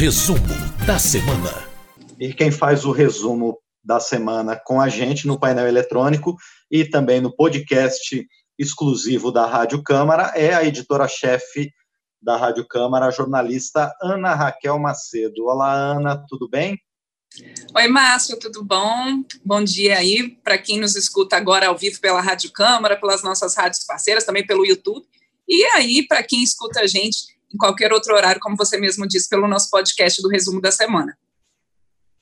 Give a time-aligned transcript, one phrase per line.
[0.00, 0.38] Resumo
[0.86, 1.68] da semana.
[2.18, 6.38] E quem faz o resumo da semana com a gente no painel eletrônico
[6.70, 8.26] e também no podcast
[8.58, 11.70] exclusivo da Rádio Câmara é a editora-chefe
[12.18, 15.44] da Rádio Câmara, a jornalista Ana Raquel Macedo.
[15.44, 16.80] Olá, Ana, tudo bem?
[17.76, 19.22] Oi, Márcio, tudo bom?
[19.44, 23.54] Bom dia aí para quem nos escuta agora ao vivo pela Rádio Câmara, pelas nossas
[23.54, 25.04] rádios parceiras, também pelo YouTube.
[25.46, 29.28] E aí, para quem escuta a gente em qualquer outro horário, como você mesmo disse,
[29.28, 31.16] pelo nosso podcast do Resumo da Semana.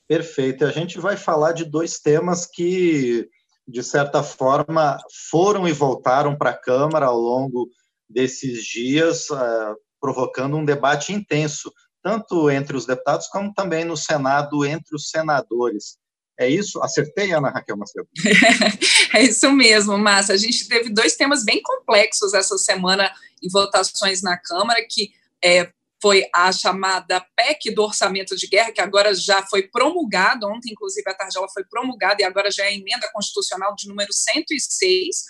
[0.06, 0.64] Perfeito.
[0.64, 3.28] A gente vai falar de dois temas que,
[3.66, 4.98] de certa forma,
[5.30, 7.68] foram e voltaram para a Câmara ao longo
[8.08, 11.70] desses dias, uh, provocando um debate intenso
[12.02, 15.98] tanto entre os deputados como também no Senado entre os senadores.
[16.38, 16.80] É isso?
[16.80, 18.08] Acertei, Ana Raquel Macedo?
[19.12, 20.34] é isso mesmo, Márcia.
[20.34, 25.10] A gente teve dois temas bem complexos essa semana em votações na Câmara, que
[25.44, 30.70] é, foi a chamada PEC do orçamento de guerra, que agora já foi promulgada, ontem,
[30.70, 34.12] inclusive, à tarde ela foi promulgada, e agora já é a emenda constitucional de número
[34.12, 35.24] 106,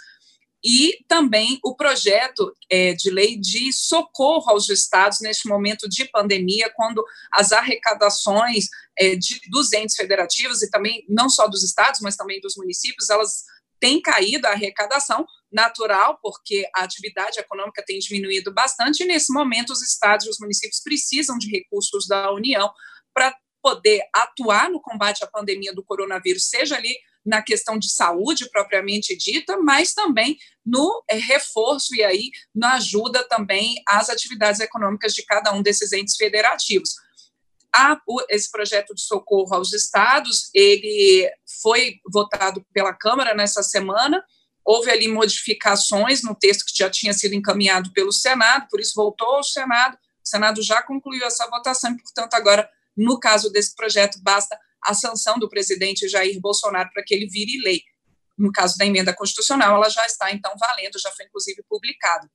[0.70, 6.70] e também o projeto é, de lei de socorro aos estados neste momento de pandemia,
[6.76, 7.02] quando
[7.32, 8.66] as arrecadações
[8.98, 13.08] é, de, dos entes federativos e também não só dos estados, mas também dos municípios,
[13.08, 13.44] elas
[13.80, 19.70] têm caído a arrecadação natural, porque a atividade econômica tem diminuído bastante, e nesse momento
[19.72, 22.70] os estados e os municípios precisam de recursos da União
[23.14, 28.48] para poder atuar no combate à pandemia do coronavírus, seja ali na questão de saúde
[28.50, 35.14] propriamente dita, mas também no é, reforço e aí na ajuda também às atividades econômicas
[35.14, 36.90] de cada um desses entes federativos.
[38.28, 41.30] Esse projeto de socorro aos estados, ele
[41.62, 44.24] foi votado pela Câmara nessa semana,
[44.64, 49.36] houve ali modificações no texto que já tinha sido encaminhado pelo Senado, por isso voltou
[49.36, 54.18] ao Senado, o Senado já concluiu essa votação e, portanto, agora, no caso desse projeto,
[54.22, 57.82] basta a sanção do presidente Jair Bolsonaro para que ele vire lei.
[58.36, 62.30] No caso da emenda constitucional, ela já está, então, valendo, já foi, inclusive, publicada.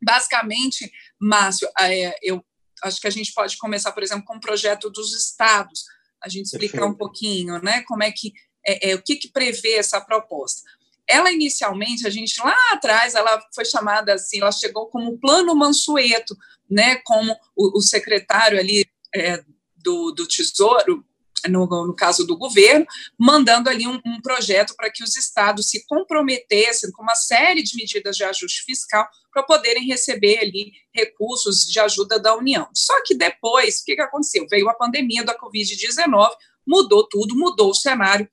[0.00, 0.90] Basicamente,
[1.20, 2.44] Márcio, é, eu
[2.82, 5.84] acho que a gente pode começar, por exemplo, com o projeto dos estados,
[6.22, 6.94] a gente explicar Perfeito.
[6.94, 8.32] um pouquinho, né, como é que,
[8.66, 10.62] é, é, o que, que prevê essa proposta.
[11.06, 16.36] Ela, inicialmente, a gente, lá atrás, ela foi chamada assim, ela chegou como Plano Mansueto,
[16.70, 19.42] né, como o, o secretário ali é,
[19.76, 21.04] do, do Tesouro,
[21.48, 22.86] no, no caso do governo,
[23.18, 27.76] mandando ali um, um projeto para que os estados se comprometessem com uma série de
[27.76, 32.68] medidas de ajuste fiscal para poderem receber ali recursos de ajuda da União.
[32.74, 34.46] Só que depois, o que, que aconteceu?
[34.48, 36.30] Veio a pandemia da Covid-19,
[36.66, 38.28] mudou tudo, mudou o cenário,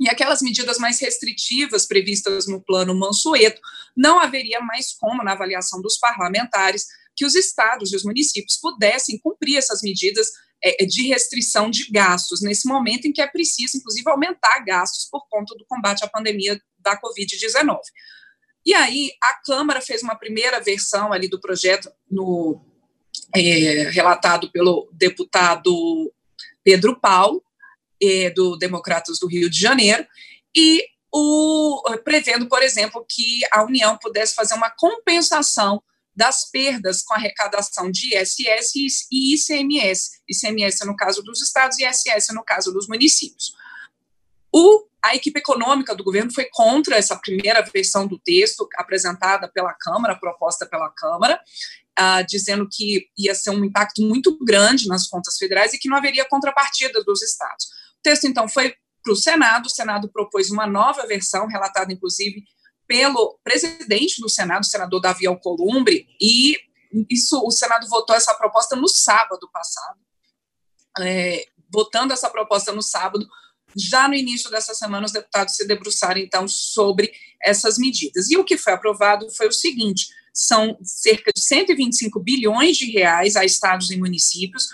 [0.00, 3.60] e aquelas medidas mais restritivas previstas no plano Mansueto,
[3.94, 9.18] não haveria mais como, na avaliação dos parlamentares, que os estados e os municípios pudessem
[9.18, 10.30] cumprir essas medidas
[10.86, 15.54] de restrição de gastos, nesse momento em que é preciso, inclusive, aumentar gastos por conta
[15.56, 17.78] do combate à pandemia da Covid-19.
[18.64, 22.60] E aí, a Câmara fez uma primeira versão ali do projeto, no,
[23.34, 26.12] é, relatado pelo deputado
[26.62, 27.42] Pedro Paulo,
[28.02, 30.06] é, do Democratas do Rio de Janeiro,
[30.54, 35.82] e o, prevendo, por exemplo, que a União pudesse fazer uma compensação
[36.20, 42.34] das perdas com arrecadação de ISS e ICMS, ICMS no caso dos estados e ISS
[42.34, 43.54] no caso dos municípios.
[44.52, 49.72] O, a equipe econômica do governo foi contra essa primeira versão do texto apresentada pela
[49.72, 51.40] Câmara, proposta pela Câmara,
[51.98, 55.96] uh, dizendo que ia ser um impacto muito grande nas contas federais e que não
[55.96, 57.64] haveria contrapartida dos estados.
[57.98, 62.44] O texto, então, foi para o Senado, o Senado propôs uma nova versão, relatada, inclusive,
[62.90, 66.56] pelo presidente do Senado, o senador Davi Alcolumbre, e
[67.08, 69.96] isso o Senado votou essa proposta no sábado passado.
[70.98, 73.24] É, votando essa proposta no sábado,
[73.76, 78.28] já no início dessa semana, os deputados se debruçaram, então, sobre essas medidas.
[78.28, 83.36] E o que foi aprovado foi o seguinte: são cerca de 125 bilhões de reais
[83.36, 84.66] a estados e municípios,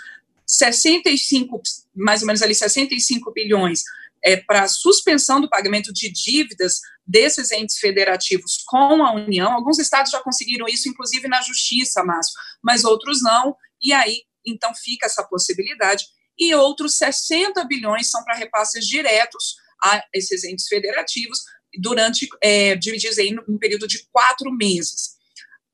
[0.43, 1.61] 65,
[1.93, 3.83] mais ou menos ali, 65 bilhões
[4.23, 9.51] é, para suspensão do pagamento de dívidas desses entes federativos com a União.
[9.51, 12.33] Alguns estados já conseguiram isso, inclusive na Justiça, Márcio,
[12.63, 16.05] mas outros não, e aí, então, fica essa possibilidade.
[16.37, 21.39] E outros 60 bilhões são para repasses diretos a esses entes federativos,
[21.79, 25.17] durante, é, divididos aí num período de quatro meses.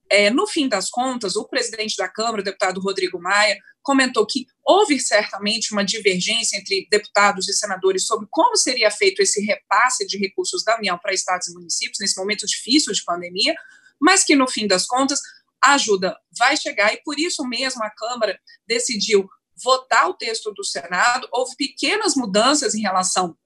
[0.09, 4.45] É, no fim das contas, o presidente da Câmara, o deputado Rodrigo Maia, comentou que
[4.65, 10.17] houve certamente uma divergência entre deputados e senadores sobre como seria feito esse repasse de
[10.17, 13.53] recursos da União para estados e municípios nesse momento difícil de pandemia,
[13.99, 15.19] mas que no fim das contas
[15.61, 19.29] a ajuda vai chegar e por isso mesmo a Câmara decidiu
[19.61, 23.37] votar o texto do Senado, houve pequenas mudanças em relação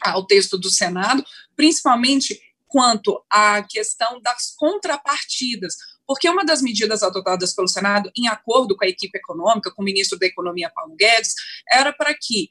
[0.00, 1.24] ao texto do Senado,
[1.56, 5.74] principalmente quanto à questão das contrapartidas,
[6.08, 9.84] porque uma das medidas adotadas pelo Senado, em acordo com a equipe econômica, com o
[9.84, 11.34] ministro da Economia, Paulo Guedes,
[11.70, 12.48] era para que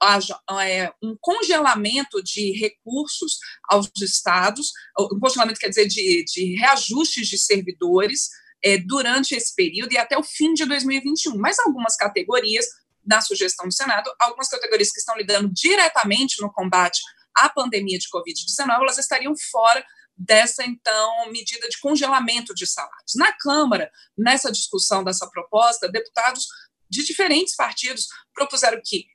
[0.00, 7.26] haja é, um congelamento de recursos aos estados, um congelamento quer dizer de, de reajustes
[7.26, 8.28] de servidores
[8.62, 11.36] é, durante esse período e até o fim de 2021.
[11.36, 12.64] Mas algumas categorias,
[13.04, 17.00] na sugestão do Senado, algumas categorias que estão lidando diretamente no combate
[17.36, 19.84] à pandemia de Covid-19, elas estariam fora
[20.20, 23.14] dessa, então, medida de congelamento de salários.
[23.16, 26.46] Na Câmara, nessa discussão dessa proposta, deputados
[26.90, 29.06] de diferentes partidos propuseram que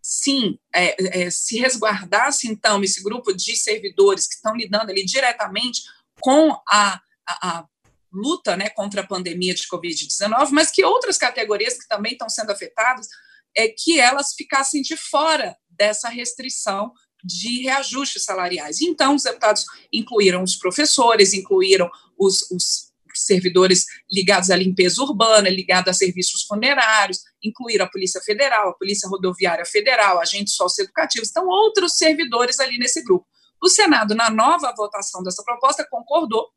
[0.00, 5.82] sim, é, é, se resguardasse, então, esse grupo de servidores que estão lidando ali diretamente
[6.20, 7.66] com a, a, a
[8.12, 12.52] luta né, contra a pandemia de Covid-19, mas que outras categorias que também estão sendo
[12.52, 13.08] afetadas,
[13.56, 16.92] é que elas ficassem de fora dessa restrição
[17.22, 18.80] de reajustes salariais.
[18.80, 25.90] Então, os deputados incluíram os professores, incluíram os, os servidores ligados à limpeza urbana, ligados
[25.90, 31.96] a serviços funerários, incluíram a Polícia Federal, a Polícia Rodoviária Federal, agentes socioeducativos, então outros
[31.96, 33.26] servidores ali nesse grupo.
[33.62, 36.48] O Senado, na nova votação dessa proposta, concordou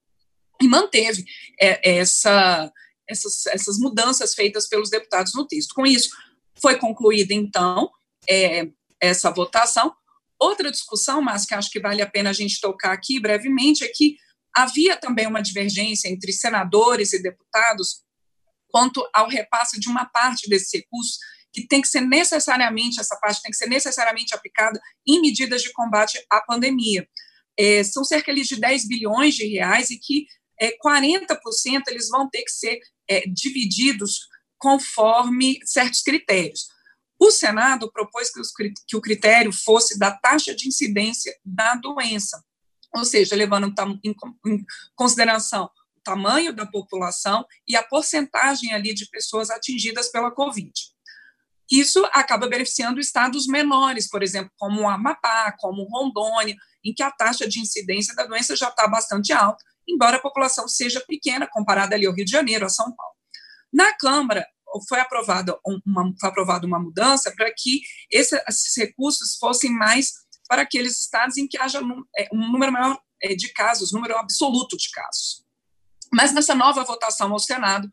[0.62, 1.24] e manteve
[1.62, 2.72] é, essa,
[3.08, 5.76] essas, essas mudanças feitas pelos deputados no texto.
[5.76, 6.10] Com isso,
[6.60, 7.92] foi concluída, então,
[8.28, 8.68] é,
[9.00, 9.94] essa votação.
[10.40, 13.88] Outra discussão, mas que acho que vale a pena a gente tocar aqui brevemente, é
[13.88, 14.16] que
[14.56, 18.04] havia também uma divergência entre senadores e deputados
[18.70, 21.18] quanto ao repasse de uma parte desses recursos
[21.54, 24.78] que tem que ser necessariamente, essa parte tem que ser necessariamente aplicada
[25.08, 27.08] em medidas de combate à pandemia.
[27.58, 30.26] É, são cerca de 10 bilhões de reais e que
[30.60, 32.80] é, 40% eles vão ter que ser
[33.10, 34.28] é, divididos
[34.58, 36.68] conforme certos critérios.
[37.20, 38.52] O Senado propôs que, os,
[38.88, 42.44] que o critério fosse da taxa de incidência da doença,
[42.94, 43.74] ou seja, levando
[44.04, 44.16] em,
[44.96, 50.72] consideração o tamanho da população e a porcentagem ali de pessoas atingidas pela Covid.
[51.72, 57.10] Isso acaba beneficiando estados menores, por exemplo, como o Amapá, como Rondônia, em que a
[57.10, 61.96] taxa de incidência da doença já está bastante alta embora a população seja pequena comparada
[61.96, 63.14] ali ao Rio de Janeiro, a São Paulo.
[63.72, 64.48] Na Câmara,
[64.88, 67.82] foi aprovada uma, foi aprovada uma mudança para que
[68.12, 70.14] esse, esses recursos fossem mais
[70.48, 74.18] para aqueles estados em que haja um, é, um número maior é, de casos, número
[74.18, 75.44] absoluto de casos.
[76.14, 77.90] Mas nessa nova votação ao Senado,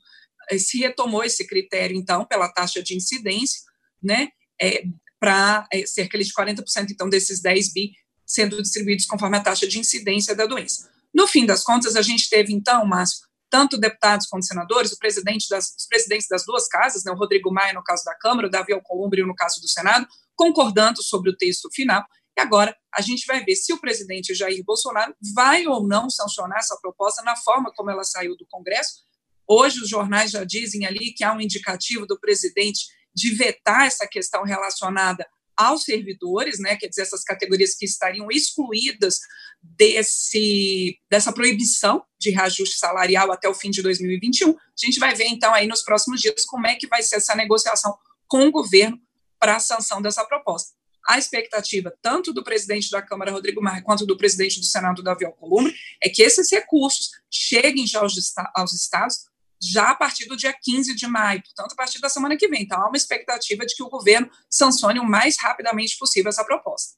[0.51, 3.61] é, se retomou esse critério, então, pela taxa de incidência,
[4.03, 4.29] né,
[4.61, 4.85] é,
[5.19, 7.93] para é, cerca de 40%, então, desses 10 bi
[8.27, 10.91] sendo distribuídos conforme a taxa de incidência da doença.
[11.15, 15.47] No fim das contas, a gente teve, então, Márcio, tanto deputados quanto senadores, o presidente
[15.51, 18.51] das, os presidentes das duas casas, né, o Rodrigo Maia no caso da Câmara, o
[18.51, 22.03] Davi Alcolumbre no caso do Senado, concordando sobre o texto final.
[22.35, 26.61] E agora a gente vai ver se o presidente Jair Bolsonaro vai ou não sancionar
[26.61, 29.03] essa proposta na forma como ela saiu do Congresso.
[29.47, 34.07] Hoje os jornais já dizem ali que há um indicativo do presidente de vetar essa
[34.07, 35.27] questão relacionada
[35.57, 39.19] aos servidores, né, quer dizer, essas categorias que estariam excluídas
[39.63, 44.51] desse, dessa proibição de reajuste salarial até o fim de 2021.
[44.51, 47.35] A gente vai ver, então, aí nos próximos dias como é que vai ser essa
[47.35, 47.97] negociação
[48.27, 49.01] com o governo
[49.39, 50.73] para a sanção dessa proposta.
[51.07, 55.25] A expectativa, tanto do presidente da Câmara, Rodrigo Maia, quanto do presidente do Senado, Davi
[55.25, 58.15] Alcolumbre, é que esses recursos cheguem já aos,
[58.55, 59.32] aos estados
[59.63, 62.63] já a partir do dia 15 de maio, portanto, a partir da semana que vem.
[62.63, 66.97] Então, há uma expectativa de que o governo sancione o mais rapidamente possível essa proposta.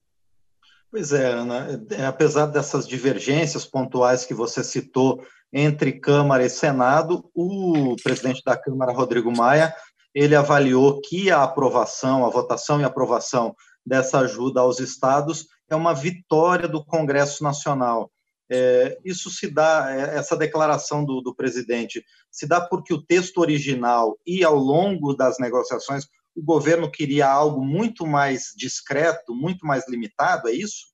[0.90, 7.28] Pois é, Ana, é, apesar dessas divergências pontuais que você citou entre Câmara e Senado,
[7.34, 9.74] o presidente da Câmara, Rodrigo Maia,
[10.14, 13.54] ele avaliou que a aprovação, a votação e aprovação
[13.84, 18.10] dessa ajuda aos estados é uma vitória do Congresso Nacional.
[18.50, 23.38] É, isso se dá, é, essa declaração do, do presidente, se dá porque o texto
[23.38, 29.88] original e ao longo das negociações o governo queria algo muito mais discreto, muito mais
[29.88, 30.92] limitado, é isso?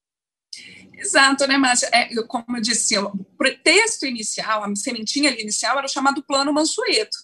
[0.92, 1.88] Exato, né, Márcia?
[1.92, 3.10] É, como eu disse, o
[3.64, 7.16] texto inicial, a sementinha inicial era chamado Plano Mansueto,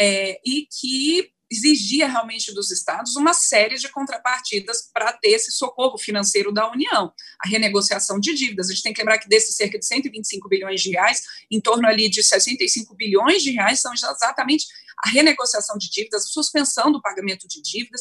[0.00, 5.98] é, e que exigia realmente dos estados uma série de contrapartidas para ter esse socorro
[5.98, 7.12] financeiro da União,
[7.44, 8.68] a renegociação de dívidas.
[8.68, 11.88] A gente tem que lembrar que desses cerca de 125 bilhões de reais, em torno
[11.88, 14.66] ali de 65 bilhões de reais são exatamente
[15.04, 18.00] a renegociação de dívidas, a suspensão do pagamento de dívidas.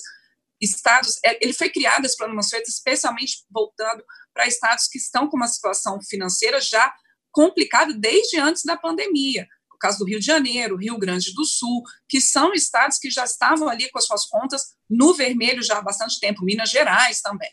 [0.61, 4.03] Estados, é, ele foi criado esse plano Mansueto especialmente voltando
[4.33, 6.93] para estados que estão com uma situação financeira já
[7.31, 9.47] complicada desde antes da pandemia
[9.79, 13.69] caso do Rio de Janeiro, Rio Grande do Sul, que são estados que já estavam
[13.69, 17.49] ali com as suas contas no vermelho já há bastante tempo, Minas Gerais também.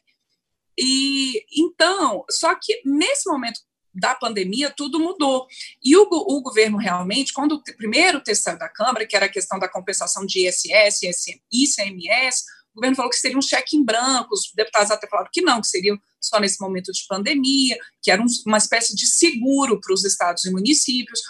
[0.78, 3.60] E então, só que nesse momento
[3.98, 5.46] da pandemia, tudo mudou.
[5.82, 9.58] E o, o governo realmente, quando o primeiro texto da Câmara, que era a questão
[9.58, 14.52] da compensação de ISS, ICMS, o governo falou que seria um cheque em branco, os
[14.54, 18.26] deputados até falaram que não, que seria só nesse momento de pandemia, que era um,
[18.46, 21.22] uma espécie de seguro para os estados e municípios.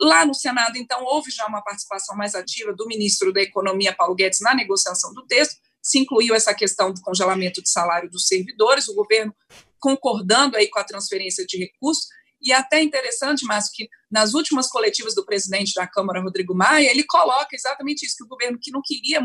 [0.00, 4.14] Lá no Senado, então, houve já uma participação mais ativa do ministro da Economia, Paulo
[4.14, 8.88] Guedes, na negociação do texto, se incluiu essa questão do congelamento de salário dos servidores,
[8.88, 9.34] o governo
[9.80, 12.06] concordando aí com a transferência de recursos,
[12.40, 17.04] e até interessante, Márcio, que nas últimas coletivas do presidente da Câmara, Rodrigo Maia, ele
[17.04, 19.20] coloca exatamente isso, que o governo que não queria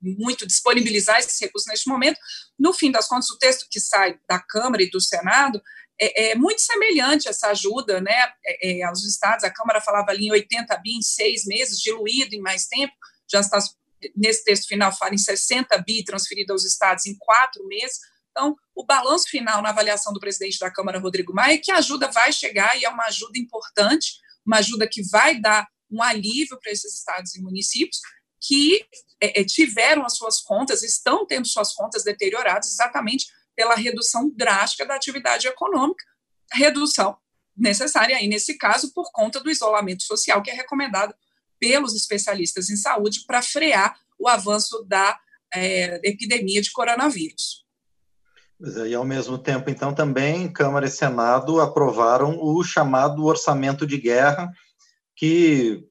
[0.00, 2.18] muito disponibilizar esses recursos neste momento,
[2.58, 5.60] no fim das contas, o texto que sai da Câmara e do Senado
[6.00, 9.44] é, é muito semelhante essa ajuda né, é, é aos estados.
[9.44, 12.94] A Câmara falava ali em 80 bi em seis meses, diluído em mais tempo,
[13.30, 13.58] já está
[14.16, 17.98] nesse texto final fala em 60 bi transferido aos estados em quatro meses.
[18.30, 21.76] Então, o balanço final na avaliação do presidente da Câmara, Rodrigo Maia, é que a
[21.76, 24.14] ajuda vai chegar e é uma ajuda importante,
[24.46, 27.98] uma ajuda que vai dar um alívio para esses estados e municípios
[28.40, 28.86] que
[29.20, 34.86] é, é, tiveram as suas contas, estão tendo suas contas deterioradas exatamente pela redução drástica
[34.86, 36.04] da atividade econômica,
[36.52, 37.16] redução
[37.56, 41.14] necessária aí, nesse caso, por conta do isolamento social que é recomendado
[41.58, 45.18] pelos especialistas em saúde para frear o avanço da
[45.54, 47.64] é, epidemia de coronavírus.
[48.86, 54.50] E, ao mesmo tempo, então, também Câmara e Senado aprovaram o chamado orçamento de guerra,
[55.16, 55.82] que,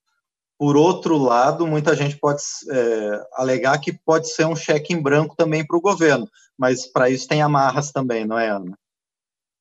[0.60, 5.34] por outro lado, muita gente pode é, alegar que pode ser um cheque em branco
[5.34, 8.78] também para o governo, mas para isso tem amarras também, não é, Ana?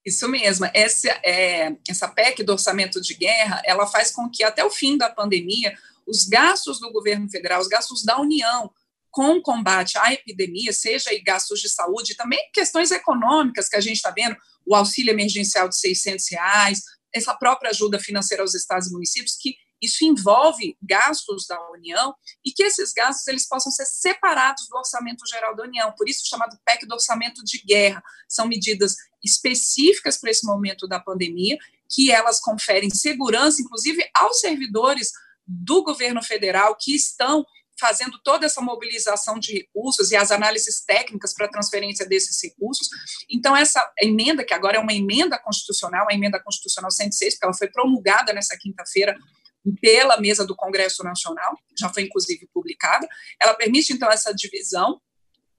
[0.05, 0.69] Isso mesmo.
[0.75, 4.99] Essa, é, essa PEC do orçamento de guerra, ela faz com que até o fim
[4.99, 5.73] da pandemia
[6.05, 8.69] os gastos do governo federal, os gastos da União
[9.09, 13.81] com o combate à epidemia, seja aí gastos de saúde, também questões econômicas que a
[13.81, 14.37] gente está vendo,
[14.67, 16.81] o auxílio emergencial de 600 reais,
[17.15, 22.51] essa própria ajuda financeira aos estados e municípios, que isso envolve gastos da União e
[22.51, 26.59] que esses gastos eles possam ser separados do orçamento geral da União, por isso chamado
[26.65, 28.03] PEC do orçamento de guerra.
[28.29, 31.57] São medidas específicas para esse momento da pandemia,
[31.89, 35.11] que elas conferem segurança, inclusive aos servidores
[35.47, 37.45] do governo federal que estão
[37.79, 42.89] fazendo toda essa mobilização de recursos e as análises técnicas para a transferência desses recursos.
[43.31, 47.55] Então, essa emenda, que agora é uma emenda constitucional, a emenda constitucional 106, porque ela
[47.55, 49.17] foi promulgada nessa quinta-feira
[49.81, 53.07] pela mesa do Congresso Nacional, já foi inclusive publicada,
[53.41, 55.01] ela permite, então, essa divisão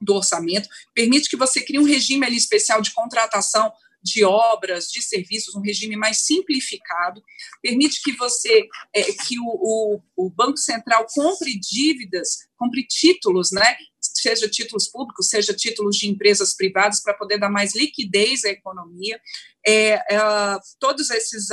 [0.00, 3.70] do orçamento, permite que você crie um regime ali especial de contratação
[4.02, 7.22] de obras, de serviços, um regime mais simplificado,
[7.62, 13.76] permite que você, é, que o, o, o, Banco Central compre dívidas, compre títulos, né,
[14.20, 19.20] seja títulos públicos, seja títulos de empresas privadas, para poder dar mais liquidez à economia.
[19.66, 20.20] É, é,
[20.78, 21.48] todos esses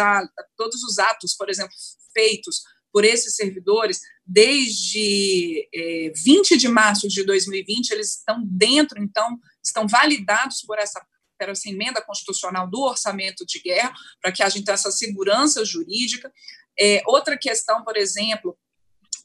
[0.55, 1.74] todos os atos, por exemplo,
[2.13, 9.38] feitos por esses servidores desde é, 20 de março de 2020, eles estão dentro, então,
[9.63, 11.05] estão validados por essa
[11.39, 16.33] essa emenda constitucional do orçamento de guerra, para que haja então essa segurança jurídica.
[16.79, 18.57] É, outra questão, por exemplo,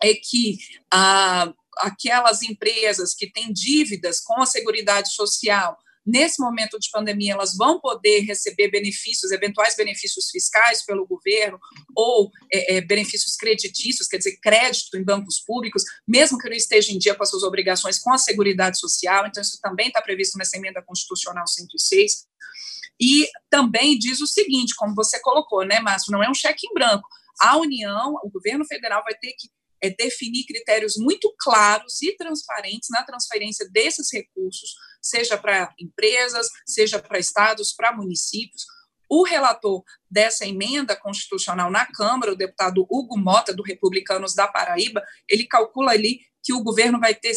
[0.03, 0.59] é que
[0.93, 7.57] ah, aquelas empresas que têm dívidas com a Seguridade Social, nesse momento de pandemia, elas
[7.57, 11.59] vão poder receber benefícios, eventuais benefícios fiscais pelo governo,
[11.97, 16.93] ou é, é, benefícios creditícios, quer dizer, crédito em bancos públicos, mesmo que não esteja
[16.93, 19.27] em dia com as suas obrigações com a Seguridade Social.
[19.27, 22.27] Então, isso também está previsto nessa emenda constitucional 106.
[23.01, 26.75] E também diz o seguinte, como você colocou, né, Márcio, não é um cheque em
[26.75, 27.09] branco.
[27.41, 29.49] A União, o governo federal vai ter que
[29.83, 37.01] é, definir critérios muito claros e transparentes na transferência desses recursos, seja para empresas, seja
[37.01, 38.65] para estados, para municípios.
[39.09, 45.03] O relator dessa emenda constitucional na Câmara, o deputado Hugo Mota, do Republicanos da Paraíba,
[45.29, 47.33] ele calcula ali que o governo vai ter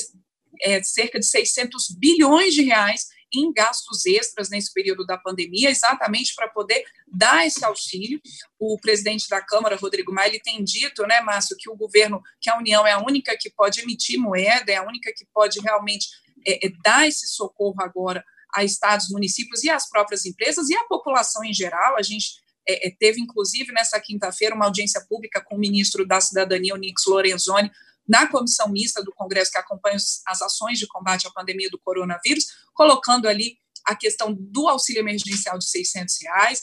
[0.61, 6.33] é, cerca de 600 bilhões de reais em gastos extras nesse período da pandemia, exatamente
[6.35, 8.19] para poder dar esse auxílio.
[8.59, 12.49] O presidente da Câmara, Rodrigo Maia, ele tem dito, né, Márcio, que o governo, que
[12.49, 16.07] a União é a única que pode emitir moeda, é a única que pode realmente
[16.45, 20.83] é, é, dar esse socorro agora a estados, municípios e às próprias empresas e à
[20.85, 21.97] população em geral.
[21.97, 26.21] A gente é, é teve, inclusive, nessa quinta-feira, uma audiência pública com o ministro da
[26.21, 27.69] Cidadania, o Nix Lorenzoni,
[28.07, 32.45] na comissão mista do Congresso que acompanha as ações de combate à pandemia do coronavírus,
[32.73, 36.61] colocando ali a questão do auxílio emergencial de 600 reais,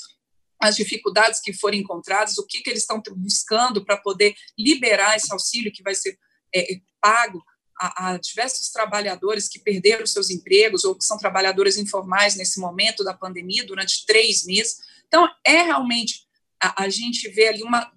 [0.61, 5.33] as dificuldades que forem encontradas, o que, que eles estão buscando para poder liberar esse
[5.33, 6.17] auxílio que vai ser
[6.55, 7.43] é, pago
[7.79, 13.03] a, a, diversos trabalhadores que perderam seus empregos ou que são trabalhadores informais nesse momento
[13.03, 14.77] da pandemia durante três meses.
[15.09, 16.27] Então, é realmente
[16.63, 17.91] a, a gente vê ali uma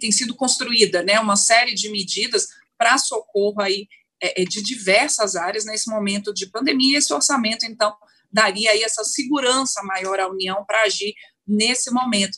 [0.00, 3.88] tem sido construída, né, uma série de medidas para socorro aí
[4.20, 6.98] é, é, de diversas áreas nesse momento de pandemia.
[6.98, 7.94] Esse orçamento, então,
[8.32, 11.14] daria aí essa segurança maior à União para agir
[11.46, 12.36] nesse momento.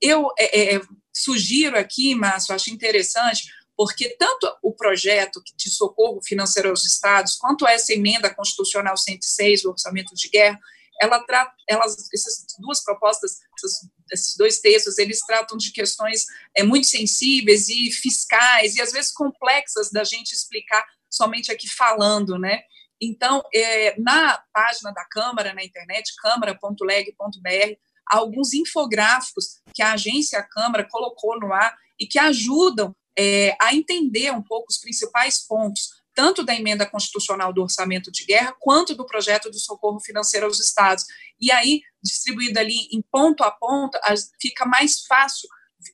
[0.00, 0.80] Eu é, é,
[1.14, 3.44] sugiro aqui, Márcio, acho interessante,
[3.76, 9.70] porque tanto o projeto de socorro financeiro aos estados, quanto essa emenda constitucional 106, do
[9.70, 10.58] orçamento de guerra,
[11.00, 16.62] ela trata, elas, essas duas propostas, esses, esses dois textos, eles tratam de questões é,
[16.62, 22.62] muito sensíveis e fiscais, e às vezes complexas da gente explicar somente aqui falando, né?
[23.00, 30.42] Então, é, na página da Câmara, na internet, câmara.leg.br, há alguns infográficos que a agência
[30.42, 35.90] Câmara colocou no ar e que ajudam é, a entender um pouco os principais pontos,
[36.14, 40.60] tanto da emenda constitucional do orçamento de guerra, quanto do projeto do socorro financeiro aos
[40.60, 41.04] estados.
[41.40, 43.98] E aí, distribuído ali em ponto a ponto,
[44.40, 45.48] fica mais fácil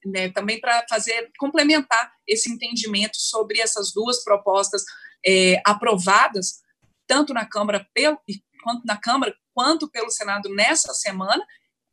[0.05, 4.85] né, também para fazer, complementar esse entendimento sobre essas duas propostas
[5.27, 6.61] é, aprovadas,
[7.07, 8.19] tanto na Câmara, pelo,
[8.63, 11.45] quanto na Câmara, quanto pelo Senado nessa semana,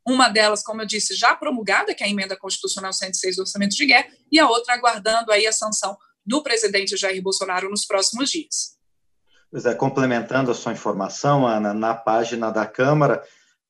[0.06, 3.76] uma delas, como eu disse, já promulgada, que é a emenda constitucional 106 do orçamento
[3.76, 8.30] de guerra, e a outra aguardando aí a sanção do presidente Jair Bolsonaro nos próximos
[8.30, 8.78] dias.
[9.50, 13.24] Pois é, complementando a sua informação, Ana, na página da Câmara,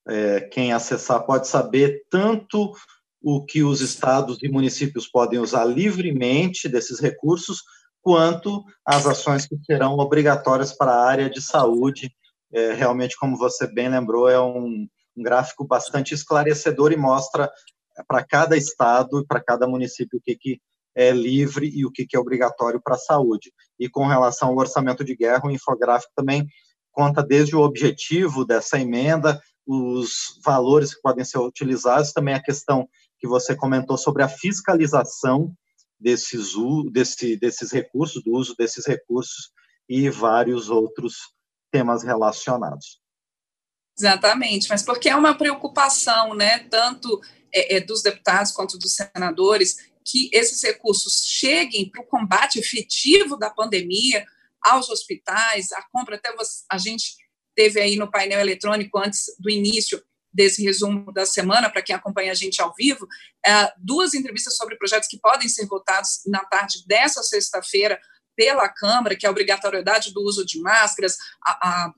[0.07, 2.73] é, quem acessar pode saber tanto
[3.21, 7.61] o que os estados e municípios podem usar livremente desses recursos,
[8.01, 12.11] quanto as ações que serão obrigatórias para a área de saúde.
[12.51, 17.51] É, realmente, como você bem lembrou, é um, um gráfico bastante esclarecedor e mostra
[18.07, 20.61] para cada estado e para cada município o que, que
[20.97, 23.53] é livre e o que, é obrigatório para a saúde.
[23.79, 26.47] E com relação ao orçamento de guerra, o infográfico também
[26.91, 32.89] conta desde o objetivo dessa emenda, os valores que podem ser utilizados, também a questão
[33.19, 35.53] que você comentou sobre a fiscalização
[35.99, 36.53] desses,
[36.91, 39.51] desse, desses recursos, do uso desses recursos
[39.87, 41.15] e vários outros
[41.71, 42.99] temas relacionados.
[43.99, 47.21] Exatamente, mas porque é uma preocupação, né, tanto
[47.53, 53.37] é, é, dos deputados quanto dos senadores, que esses recursos cheguem para o combate efetivo
[53.37, 54.25] da pandemia
[54.61, 57.15] aos hospitais, a compra, até você, a gente
[57.55, 62.31] teve aí no painel eletrônico antes do início desse resumo da semana, para quem acompanha
[62.31, 63.07] a gente ao vivo,
[63.45, 67.99] é, duas entrevistas sobre projetos que podem ser votados na tarde dessa sexta-feira
[68.35, 71.93] pela Câmara, que é a obrigatoriedade do uso de máscaras, a, a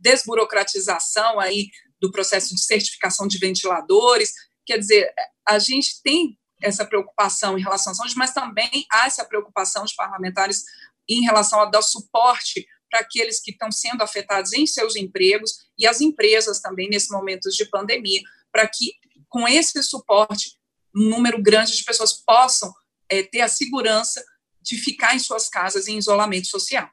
[0.00, 1.68] desburocratização aí
[2.00, 4.32] do processo de certificação de ventiladores.
[4.66, 5.12] Quer dizer,
[5.46, 9.94] a gente tem essa preocupação em relação à saúde, mas também há essa preocupação de
[9.94, 10.64] parlamentares
[11.08, 15.86] em relação a dar suporte para aqueles que estão sendo afetados em seus empregos e
[15.86, 18.92] as empresas também nesse momento de pandemia, para que
[19.28, 20.58] com esse suporte
[20.94, 22.72] um número grande de pessoas possam
[23.10, 24.22] é, ter a segurança
[24.60, 26.88] de ficar em suas casas em isolamento social.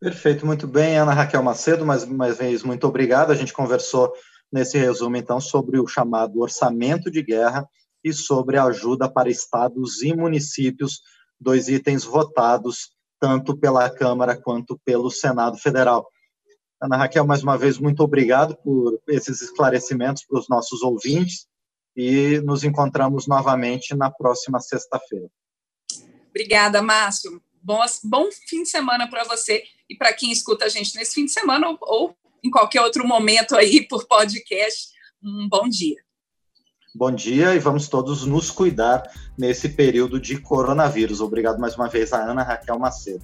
[0.00, 3.30] Perfeito, muito bem, Ana Raquel Macedo, mais uma vez, muito obrigado.
[3.30, 4.12] A gente conversou
[4.52, 7.66] nesse resumo, então, sobre o chamado orçamento de guerra
[8.04, 11.00] e sobre ajuda para estados e municípios,
[11.40, 12.90] dois itens votados
[13.22, 16.08] tanto pela Câmara quanto pelo Senado Federal.
[16.82, 21.46] Ana Raquel, mais uma vez, muito obrigado por esses esclarecimentos para os nossos ouvintes
[21.96, 25.28] e nos encontramos novamente na próxima sexta-feira.
[26.30, 27.40] Obrigada, Márcio.
[27.62, 31.26] Bom, bom fim de semana para você e para quem escuta a gente nesse fim
[31.26, 34.90] de semana ou, ou em qualquer outro momento aí por podcast.
[35.22, 36.02] Um bom dia.
[36.94, 41.22] Bom dia e vamos todos nos cuidar nesse período de coronavírus.
[41.22, 43.20] Obrigado mais uma vez a Ana Raquel Macedo.